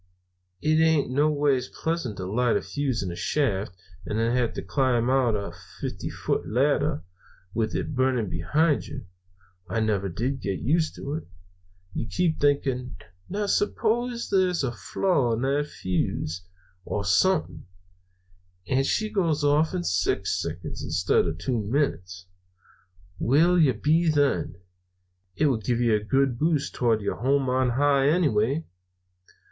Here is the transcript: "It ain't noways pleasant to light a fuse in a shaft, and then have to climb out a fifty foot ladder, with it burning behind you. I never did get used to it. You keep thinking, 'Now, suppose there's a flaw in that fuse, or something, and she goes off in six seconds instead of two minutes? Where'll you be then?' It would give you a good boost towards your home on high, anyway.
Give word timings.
"It 0.63 0.79
ain't 0.81 1.11
noways 1.11 1.67
pleasant 1.69 2.17
to 2.17 2.25
light 2.25 2.57
a 2.57 2.61
fuse 2.63 3.03
in 3.03 3.11
a 3.11 3.15
shaft, 3.15 3.77
and 4.03 4.17
then 4.17 4.35
have 4.35 4.51
to 4.55 4.63
climb 4.63 5.11
out 5.11 5.35
a 5.35 5.51
fifty 5.79 6.09
foot 6.09 6.49
ladder, 6.49 7.03
with 7.53 7.75
it 7.75 7.93
burning 7.93 8.27
behind 8.27 8.87
you. 8.87 9.05
I 9.69 9.79
never 9.79 10.09
did 10.09 10.41
get 10.41 10.57
used 10.57 10.95
to 10.95 11.13
it. 11.13 11.27
You 11.93 12.07
keep 12.07 12.39
thinking, 12.39 12.95
'Now, 13.29 13.45
suppose 13.45 14.31
there's 14.31 14.63
a 14.63 14.71
flaw 14.71 15.33
in 15.33 15.43
that 15.43 15.67
fuse, 15.67 16.41
or 16.83 17.05
something, 17.05 17.67
and 18.67 18.83
she 18.87 19.07
goes 19.07 19.43
off 19.43 19.75
in 19.75 19.83
six 19.83 20.41
seconds 20.41 20.83
instead 20.83 21.27
of 21.27 21.37
two 21.37 21.59
minutes? 21.61 22.25
Where'll 23.19 23.59
you 23.61 23.75
be 23.75 24.09
then?' 24.09 24.55
It 25.35 25.45
would 25.45 25.63
give 25.63 25.79
you 25.79 25.93
a 25.93 25.99
good 26.03 26.39
boost 26.39 26.73
towards 26.73 27.03
your 27.03 27.17
home 27.17 27.47
on 27.51 27.69
high, 27.69 28.07
anyway. 28.07 28.65